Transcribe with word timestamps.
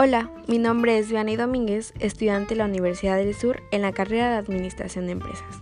Hola, 0.00 0.30
mi 0.46 0.58
nombre 0.58 0.96
es 0.96 1.10
Vianney 1.10 1.34
Domínguez, 1.34 1.92
estudiante 1.98 2.54
de 2.54 2.58
la 2.58 2.66
Universidad 2.66 3.16
del 3.16 3.34
Sur 3.34 3.64
en 3.72 3.82
la 3.82 3.90
carrera 3.90 4.30
de 4.30 4.36
Administración 4.36 5.06
de 5.06 5.12
Empresas. 5.12 5.60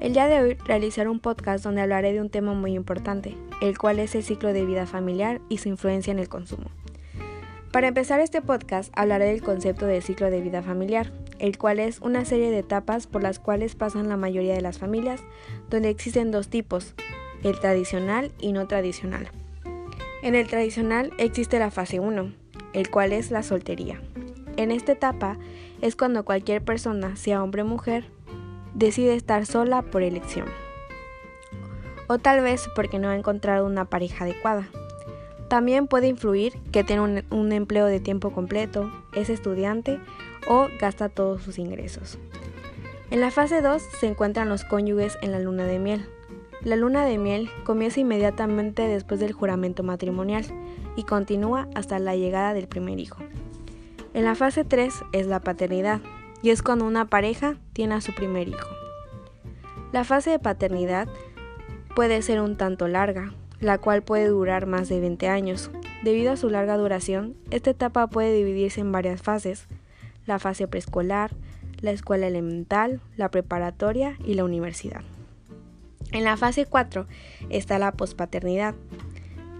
El 0.00 0.14
día 0.14 0.26
de 0.26 0.40
hoy 0.40 0.54
realizaré 0.66 1.08
un 1.08 1.20
podcast 1.20 1.62
donde 1.62 1.80
hablaré 1.80 2.12
de 2.12 2.20
un 2.20 2.28
tema 2.28 2.54
muy 2.54 2.74
importante, 2.74 3.36
el 3.60 3.78
cual 3.78 4.00
es 4.00 4.16
el 4.16 4.24
ciclo 4.24 4.52
de 4.52 4.66
vida 4.66 4.84
familiar 4.84 5.40
y 5.48 5.58
su 5.58 5.68
influencia 5.68 6.10
en 6.10 6.18
el 6.18 6.28
consumo. 6.28 6.72
Para 7.70 7.86
empezar 7.86 8.18
este 8.18 8.42
podcast 8.42 8.92
hablaré 8.96 9.26
del 9.26 9.42
concepto 9.42 9.86
de 9.86 10.02
ciclo 10.02 10.28
de 10.28 10.40
vida 10.40 10.64
familiar, 10.64 11.12
el 11.38 11.56
cual 11.56 11.78
es 11.78 12.00
una 12.00 12.24
serie 12.24 12.50
de 12.50 12.58
etapas 12.58 13.06
por 13.06 13.22
las 13.22 13.38
cuales 13.38 13.76
pasan 13.76 14.08
la 14.08 14.16
mayoría 14.16 14.54
de 14.54 14.60
las 14.60 14.80
familias, 14.80 15.22
donde 15.70 15.88
existen 15.88 16.32
dos 16.32 16.48
tipos, 16.48 16.96
el 17.44 17.60
tradicional 17.60 18.32
y 18.40 18.54
no 18.54 18.66
tradicional. 18.66 19.28
En 20.24 20.34
el 20.34 20.48
tradicional 20.48 21.12
existe 21.16 21.60
la 21.60 21.70
fase 21.70 22.00
1, 22.00 22.41
el 22.72 22.90
cual 22.90 23.12
es 23.12 23.30
la 23.30 23.42
soltería. 23.42 24.00
En 24.56 24.70
esta 24.70 24.92
etapa 24.92 25.38
es 25.80 25.96
cuando 25.96 26.24
cualquier 26.24 26.62
persona, 26.62 27.16
sea 27.16 27.42
hombre 27.42 27.62
o 27.62 27.66
mujer, 27.66 28.04
decide 28.74 29.14
estar 29.14 29.46
sola 29.46 29.82
por 29.82 30.02
elección. 30.02 30.46
O 32.08 32.18
tal 32.18 32.42
vez 32.42 32.68
porque 32.74 32.98
no 32.98 33.08
ha 33.08 33.16
encontrado 33.16 33.66
una 33.66 33.86
pareja 33.86 34.24
adecuada. 34.24 34.68
También 35.48 35.86
puede 35.86 36.08
influir 36.08 36.54
que 36.70 36.84
tiene 36.84 37.02
un, 37.02 37.24
un, 37.30 37.52
empleo 37.52 37.86
de 37.86 38.00
tiempo 38.00 38.32
completo, 38.32 38.90
es 39.14 39.28
estudiante 39.28 40.00
o 40.48 40.68
gasta 40.80 41.08
todos 41.08 41.42
sus 41.42 41.58
ingresos. 41.58 42.18
En 43.10 43.20
la 43.20 43.30
fase 43.30 43.60
2 43.60 43.82
se 44.00 44.06
encuentran 44.06 44.48
los 44.48 44.64
cónyuges 44.64 45.18
en 45.20 45.32
la 45.32 45.38
luna 45.38 45.64
de 45.64 45.78
miel. 45.78 46.08
La 46.64 46.76
luna 46.76 47.04
de 47.04 47.18
miel 47.18 47.50
comienza 47.64 47.98
inmediatamente 47.98 48.86
después 48.86 49.18
del 49.18 49.32
juramento 49.32 49.82
matrimonial 49.82 50.44
y 50.94 51.02
continúa 51.02 51.68
hasta 51.74 51.98
la 51.98 52.14
llegada 52.14 52.54
del 52.54 52.68
primer 52.68 53.00
hijo. 53.00 53.18
En 54.14 54.24
la 54.24 54.36
fase 54.36 54.62
3 54.62 54.92
es 55.12 55.26
la 55.26 55.40
paternidad, 55.40 56.00
y 56.40 56.50
es 56.50 56.62
cuando 56.62 56.84
una 56.84 57.06
pareja 57.06 57.56
tiene 57.72 57.94
a 57.94 58.00
su 58.00 58.14
primer 58.14 58.48
hijo. 58.48 58.68
La 59.92 60.04
fase 60.04 60.30
de 60.30 60.38
paternidad 60.38 61.08
puede 61.96 62.22
ser 62.22 62.40
un 62.40 62.56
tanto 62.56 62.86
larga, 62.88 63.32
la 63.60 63.78
cual 63.78 64.02
puede 64.02 64.26
durar 64.28 64.66
más 64.66 64.88
de 64.88 65.00
20 65.00 65.28
años. 65.28 65.70
Debido 66.04 66.32
a 66.32 66.36
su 66.36 66.48
larga 66.48 66.76
duración, 66.76 67.34
esta 67.50 67.70
etapa 67.70 68.06
puede 68.06 68.34
dividirse 68.34 68.80
en 68.80 68.92
varias 68.92 69.22
fases, 69.22 69.66
la 70.26 70.38
fase 70.38 70.68
preescolar, 70.68 71.32
la 71.80 71.90
escuela 71.90 72.26
elemental, 72.26 73.00
la 73.16 73.30
preparatoria 73.30 74.16
y 74.24 74.34
la 74.34 74.44
universidad. 74.44 75.02
En 76.12 76.24
la 76.24 76.36
fase 76.36 76.66
4 76.66 77.06
está 77.48 77.78
la 77.78 77.92
pospaternidad, 77.92 78.74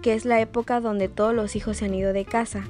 que 0.03 0.13
es 0.13 0.23
la 0.23 0.39
época 0.39 0.79
donde 0.79 1.09
todos 1.09 1.33
los 1.33 1.55
hijos 1.55 1.77
se 1.77 1.85
han 1.85 1.95
ido 1.95 2.13
de 2.13 2.25
casa 2.25 2.63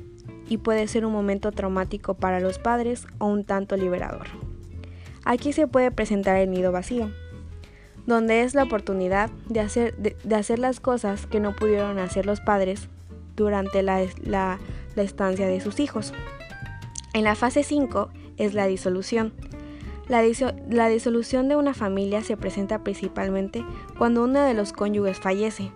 y 0.47 0.57
puede 0.57 0.87
ser 0.87 1.05
un 1.05 1.11
momento 1.11 1.51
traumático 1.51 2.13
para 2.13 2.39
los 2.39 2.59
padres 2.59 3.07
o 3.17 3.27
un 3.27 3.43
tanto 3.43 3.75
liberador. 3.75 4.27
Aquí 5.25 5.51
se 5.51 5.67
puede 5.67 5.91
presentar 5.91 6.37
el 6.37 6.51
nido 6.51 6.71
vacío, 6.71 7.11
donde 8.05 8.43
es 8.43 8.55
la 8.55 8.63
oportunidad 8.63 9.29
de 9.47 9.59
hacer, 9.59 9.95
de, 9.97 10.35
hacer 10.35 10.59
las 10.59 10.79
cosas 10.79 11.25
que 11.25 11.39
no 11.39 11.55
pudieron 11.55 11.99
hacer 11.99 12.25
los 12.25 12.39
padres 12.39 12.89
durante 13.35 13.83
la, 13.83 14.05
la, 14.21 14.59
la 14.95 15.03
estancia 15.03 15.47
de 15.47 15.59
sus 15.59 15.79
hijos. 15.79 16.13
En 17.13 17.23
la 17.23 17.35
fase 17.35 17.63
5 17.63 18.09
es 18.37 18.53
la 18.53 18.67
disolución. 18.67 19.33
La, 20.07 20.21
diso 20.21 20.51
la 20.69 20.89
disolución 20.89 21.47
de 21.47 21.55
una 21.55 21.73
familia 21.73 22.21
se 22.23 22.35
presenta 22.35 22.83
principalmente 22.83 23.65
cuando 23.97 24.23
uno 24.23 24.41
de 24.41 24.53
los 24.53 24.73
cónyuges 24.73 25.19
fallece, 25.19 25.71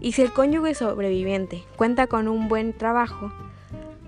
y 0.00 0.12
si 0.12 0.22
el 0.22 0.32
cónyuge 0.32 0.74
sobreviviente 0.74 1.62
cuenta 1.76 2.06
con 2.06 2.28
un 2.28 2.48
buen 2.48 2.72
trabajo, 2.76 3.32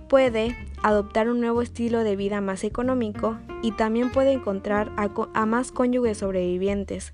puede 0.09 0.57
adoptar 0.83 1.29
un 1.29 1.41
nuevo 1.41 1.63
estilo 1.63 2.05
de 2.05 2.17
vida 2.17 2.41
más 2.41 2.65
económico 2.65 3.39
y 3.63 3.73
también 3.73 4.13
puede 4.13 4.33
encontrar 4.33 4.93
a, 4.97 5.09
a 5.35 5.47
más 5.47 5.73
cónyuges 5.73 6.19
sobrevivientes, 6.19 7.13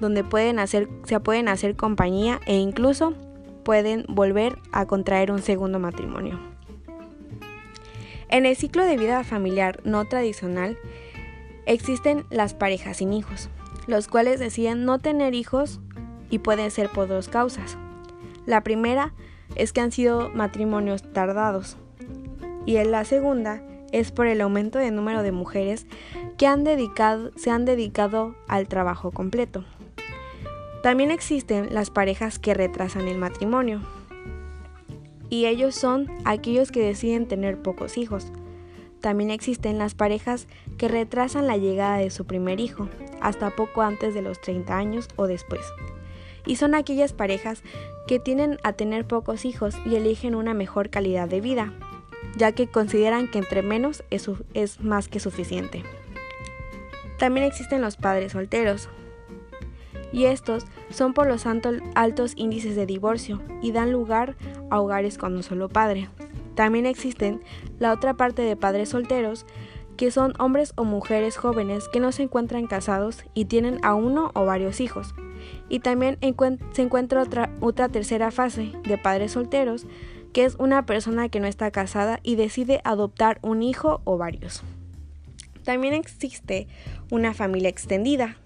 donde 0.00 0.24
pueden 0.24 0.58
hacer, 0.58 0.88
se 1.04 1.20
pueden 1.20 1.48
hacer 1.48 1.76
compañía 1.76 2.40
e 2.46 2.56
incluso 2.56 3.14
pueden 3.62 4.04
volver 4.08 4.58
a 4.72 4.86
contraer 4.86 5.30
un 5.30 5.42
segundo 5.42 5.78
matrimonio. 5.78 6.38
En 8.28 8.46
el 8.46 8.56
ciclo 8.56 8.84
de 8.84 8.96
vida 8.96 9.22
familiar 9.22 9.80
no 9.84 10.06
tradicional 10.06 10.76
existen 11.66 12.24
las 12.30 12.54
parejas 12.54 12.98
sin 12.98 13.12
hijos, 13.12 13.48
los 13.86 14.08
cuales 14.08 14.40
deciden 14.40 14.84
no 14.84 14.98
tener 14.98 15.34
hijos 15.34 15.80
y 16.30 16.38
pueden 16.38 16.70
ser 16.70 16.90
por 16.90 17.08
dos 17.08 17.28
causas. 17.28 17.76
La 18.46 18.62
primera 18.62 19.14
es 19.56 19.72
que 19.72 19.80
han 19.80 19.92
sido 19.92 20.30
matrimonios 20.30 21.02
tardados 21.12 21.76
y 22.66 22.82
la 22.82 23.04
segunda 23.04 23.62
es 23.92 24.10
por 24.10 24.26
el 24.26 24.40
aumento 24.40 24.78
de 24.78 24.90
número 24.90 25.22
de 25.22 25.32
mujeres 25.32 25.86
que 26.36 26.46
se 27.36 27.50
han 27.50 27.64
dedicado 27.64 28.34
al 28.48 28.68
trabajo 28.68 29.12
completo. 29.12 29.64
También 30.82 31.10
existen 31.10 31.72
las 31.72 31.90
parejas 31.90 32.38
que 32.38 32.54
retrasan 32.54 33.08
el 33.08 33.18
matrimonio 33.18 33.80
y 35.30 35.46
ellos 35.46 35.74
son 35.74 36.08
aquellos 36.24 36.70
que 36.70 36.84
deciden 36.84 37.26
tener 37.26 37.62
pocos 37.62 37.96
hijos. 37.96 38.26
También 39.04 39.30
existen 39.30 39.76
las 39.76 39.94
parejas 39.94 40.48
que 40.78 40.88
retrasan 40.88 41.46
la 41.46 41.58
llegada 41.58 41.98
de 41.98 42.08
su 42.08 42.24
primer 42.24 42.58
hijo 42.58 42.88
hasta 43.20 43.50
poco 43.50 43.82
antes 43.82 44.14
de 44.14 44.22
los 44.22 44.40
30 44.40 44.74
años 44.74 45.08
o 45.16 45.26
después 45.26 45.60
y 46.46 46.56
son 46.56 46.74
aquellas 46.74 47.12
parejas 47.12 47.62
que 48.06 48.18
tienden 48.18 48.58
a 48.62 48.72
tener 48.72 49.06
pocos 49.06 49.44
hijos 49.44 49.74
y 49.84 49.96
eligen 49.96 50.34
una 50.34 50.54
mejor 50.54 50.88
calidad 50.88 51.28
de 51.28 51.42
vida, 51.42 51.74
ya 52.36 52.52
que 52.52 52.66
consideran 52.66 53.30
que 53.30 53.38
entre 53.38 53.62
menos 53.62 54.04
es 54.10 54.80
más 54.80 55.08
que 55.08 55.20
suficiente. 55.20 55.82
También 57.18 57.46
existen 57.46 57.82
los 57.82 57.98
padres 57.98 58.32
solteros, 58.32 58.88
y 60.12 60.26
estos 60.26 60.64
son 60.90 61.12
por 61.12 61.26
los 61.26 61.44
altos 61.46 62.32
índices 62.36 62.74
de 62.76 62.86
divorcio 62.86 63.42
y 63.60 63.72
dan 63.72 63.90
lugar 63.90 64.36
a 64.70 64.80
hogares 64.80 65.18
con 65.18 65.34
un 65.34 65.42
solo 65.42 65.68
padre. 65.68 66.08
También 66.54 66.86
existen 66.86 67.42
la 67.78 67.92
otra 67.92 68.14
parte 68.14 68.42
de 68.42 68.56
padres 68.56 68.90
solteros, 68.90 69.46
que 69.96 70.10
son 70.10 70.34
hombres 70.38 70.72
o 70.76 70.84
mujeres 70.84 71.36
jóvenes 71.36 71.88
que 71.88 72.00
no 72.00 72.12
se 72.12 72.24
encuentran 72.24 72.66
casados 72.66 73.24
y 73.34 73.44
tienen 73.44 73.78
a 73.82 73.94
uno 73.94 74.30
o 74.34 74.44
varios 74.44 74.80
hijos, 74.80 75.14
y 75.68 75.80
también 75.80 76.18
se 76.72 76.82
encuentra 76.82 77.22
otra, 77.22 77.50
otra 77.60 77.88
tercera 77.88 78.30
fase 78.30 78.72
de 78.84 78.98
padres 78.98 79.32
solteros, 79.32 79.86
que 80.32 80.44
es 80.44 80.56
una 80.58 80.84
persona 80.84 81.28
que 81.28 81.38
no 81.38 81.46
está 81.46 81.70
casada 81.70 82.18
y 82.22 82.34
decide 82.34 82.80
adoptar 82.84 83.38
un 83.42 83.62
hijo 83.62 84.00
o 84.04 84.18
varios. 84.18 84.62
También 85.62 85.94
existe 85.94 86.66
una 87.10 87.32
familia 87.32 87.68
extendida, 87.68 88.36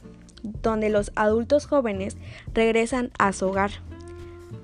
donde 0.43 0.91
los 0.91 1.11
adultos 1.17 1.67
jóvenes 1.67 2.17
regresan 2.53 3.11
a 3.19 3.33
su 3.33 3.47
hogar, 3.47 3.71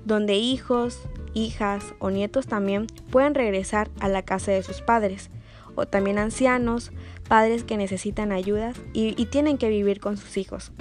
donde 0.05 0.35
hijos, 0.35 1.01
hijas 1.35 1.93
o 1.99 2.09
nietos 2.09 2.47
también 2.47 2.87
pueden 3.11 3.35
regresar 3.35 3.91
a 3.99 4.09
la 4.09 4.23
casa 4.23 4.51
de 4.51 4.63
sus 4.63 4.81
padres, 4.81 5.29
o 5.75 5.85
también 5.85 6.17
ancianos, 6.17 6.91
padres 7.27 7.63
que 7.63 7.77
necesitan 7.77 8.31
ayuda 8.31 8.73
y, 8.93 9.13
y 9.21 9.25
tienen 9.27 9.59
que 9.59 9.69
vivir 9.69 9.99
con 9.99 10.17
sus 10.17 10.37
hijos. 10.37 10.71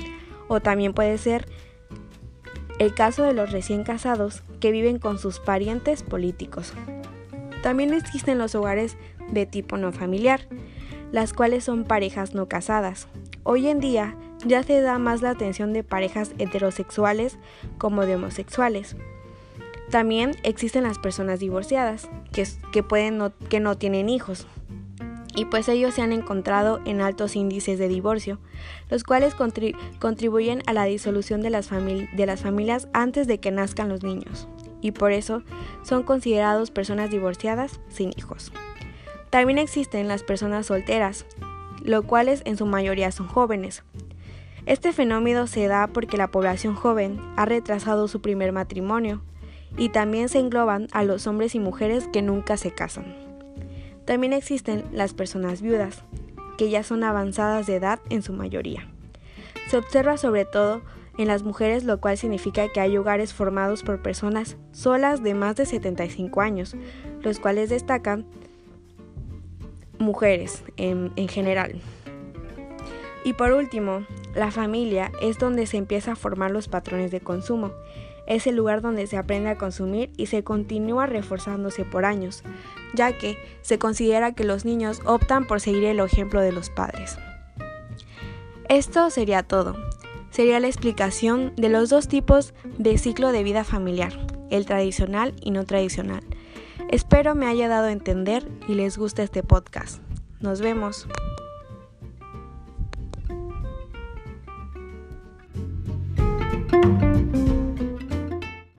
O 0.48 0.60
también 0.60 0.94
puede 0.94 1.18
ser 1.18 1.46
el 2.78 2.94
caso 2.94 3.22
de 3.24 3.34
los 3.34 3.52
recién 3.52 3.84
casados 3.84 4.42
que 4.60 4.70
viven 4.70 4.98
con 4.98 5.18
sus 5.18 5.40
parientes 5.40 6.02
políticos. 6.02 6.72
También 7.62 7.92
existen 7.92 8.38
los 8.38 8.54
hogares 8.54 8.96
de 9.30 9.46
tipo 9.46 9.76
no 9.76 9.92
familiar, 9.92 10.46
las 11.12 11.32
cuales 11.32 11.64
son 11.64 11.84
parejas 11.84 12.34
no 12.34 12.48
casadas. 12.48 13.08
Hoy 13.42 13.68
en 13.68 13.80
día 13.80 14.16
ya 14.44 14.62
se 14.62 14.80
da 14.80 14.98
más 14.98 15.22
la 15.22 15.30
atención 15.30 15.72
de 15.72 15.84
parejas 15.84 16.32
heterosexuales 16.38 17.38
como 17.78 18.04
de 18.04 18.16
homosexuales. 18.16 18.96
También 19.90 20.32
existen 20.42 20.84
las 20.84 20.98
personas 20.98 21.40
divorciadas, 21.40 22.08
que, 22.32 22.82
pueden 22.82 23.32
que 23.48 23.60
no 23.60 23.76
tienen 23.76 24.08
hijos, 24.08 24.46
y 25.36 25.44
pues 25.46 25.68
ellos 25.68 25.94
se 25.94 26.02
han 26.02 26.12
encontrado 26.12 26.80
en 26.84 27.00
altos 27.00 27.36
índices 27.36 27.78
de 27.78 27.88
divorcio, 27.88 28.38
los 28.88 29.04
cuales 29.04 29.34
contribu 29.34 29.78
contribuyen 29.98 30.62
a 30.66 30.72
la 30.72 30.84
disolución 30.84 31.42
de 31.42 31.50
las, 31.50 31.70
de 31.70 32.26
las 32.26 32.40
familias 32.40 32.88
antes 32.92 33.26
de 33.26 33.38
que 33.38 33.50
nazcan 33.50 33.88
los 33.88 34.02
niños, 34.02 34.48
y 34.80 34.92
por 34.92 35.12
eso 35.12 35.42
son 35.82 36.02
considerados 36.02 36.70
personas 36.70 37.10
divorciadas 37.10 37.80
sin 37.88 38.10
hijos. 38.16 38.52
También 39.30 39.58
existen 39.58 40.08
las 40.08 40.22
personas 40.22 40.66
solteras, 40.66 41.26
lo 41.82 42.04
cuales 42.04 42.42
en 42.44 42.56
su 42.56 42.66
mayoría 42.66 43.10
son 43.10 43.26
jóvenes. 43.26 43.82
Este 44.66 44.92
fenómeno 44.92 45.46
se 45.46 45.66
da 45.66 45.88
porque 45.88 46.16
la 46.16 46.30
población 46.30 46.74
joven 46.74 47.20
ha 47.36 47.44
retrasado 47.44 48.08
su 48.08 48.22
primer 48.22 48.52
matrimonio 48.52 49.22
y 49.76 49.88
también 49.88 50.28
se 50.28 50.38
engloban 50.38 50.88
a 50.92 51.04
los 51.04 51.26
hombres 51.26 51.54
y 51.54 51.60
mujeres 51.60 52.08
que 52.12 52.22
nunca 52.22 52.56
se 52.56 52.70
casan. 52.70 53.16
También 54.04 54.32
existen 54.32 54.84
las 54.92 55.14
personas 55.14 55.62
viudas, 55.62 56.02
que 56.58 56.70
ya 56.70 56.82
son 56.82 57.04
avanzadas 57.04 57.66
de 57.66 57.76
edad 57.76 58.00
en 58.10 58.22
su 58.22 58.32
mayoría. 58.32 58.88
Se 59.68 59.76
observa 59.76 60.16
sobre 60.16 60.44
todo 60.44 60.82
en 61.16 61.28
las 61.28 61.42
mujeres, 61.42 61.84
lo 61.84 62.00
cual 62.00 62.18
significa 62.18 62.68
que 62.68 62.80
hay 62.80 62.96
hogares 62.96 63.32
formados 63.32 63.82
por 63.82 64.02
personas 64.02 64.56
solas 64.72 65.22
de 65.22 65.34
más 65.34 65.56
de 65.56 65.66
75 65.66 66.40
años, 66.40 66.76
los 67.22 67.38
cuales 67.38 67.70
destacan 67.70 68.26
mujeres 69.98 70.64
en, 70.76 71.12
en 71.16 71.28
general. 71.28 71.80
Y 73.24 73.32
por 73.32 73.52
último, 73.52 74.06
la 74.34 74.50
familia 74.50 75.10
es 75.20 75.38
donde 75.38 75.66
se 75.66 75.78
empieza 75.78 76.12
a 76.12 76.16
formar 76.16 76.50
los 76.50 76.68
patrones 76.68 77.10
de 77.10 77.20
consumo. 77.20 77.72
Es 78.26 78.46
el 78.46 78.56
lugar 78.56 78.82
donde 78.82 79.06
se 79.06 79.16
aprende 79.16 79.50
a 79.50 79.58
consumir 79.58 80.10
y 80.16 80.26
se 80.26 80.44
continúa 80.44 81.06
reforzándose 81.06 81.84
por 81.84 82.04
años, 82.04 82.42
ya 82.94 83.16
que 83.16 83.38
se 83.62 83.78
considera 83.78 84.34
que 84.34 84.44
los 84.44 84.64
niños 84.64 85.00
optan 85.06 85.46
por 85.46 85.60
seguir 85.60 85.84
el 85.84 86.00
ejemplo 86.00 86.40
de 86.40 86.52
los 86.52 86.70
padres. 86.70 87.18
Esto 88.68 89.10
sería 89.10 89.42
todo. 89.42 89.74
Sería 90.30 90.58
la 90.60 90.66
explicación 90.66 91.52
de 91.56 91.68
los 91.68 91.90
dos 91.90 92.08
tipos 92.08 92.54
de 92.78 92.98
ciclo 92.98 93.30
de 93.30 93.42
vida 93.42 93.62
familiar, 93.62 94.12
el 94.50 94.66
tradicional 94.66 95.34
y 95.40 95.50
no 95.50 95.64
tradicional. 95.64 96.22
Espero 96.90 97.34
me 97.34 97.46
haya 97.46 97.68
dado 97.68 97.86
a 97.86 97.92
entender 97.92 98.48
y 98.68 98.74
les 98.74 98.98
guste 98.98 99.22
este 99.22 99.42
podcast. 99.42 100.00
Nos 100.40 100.60
vemos. 100.60 101.06